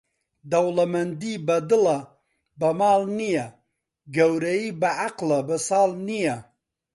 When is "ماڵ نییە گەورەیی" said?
2.79-4.75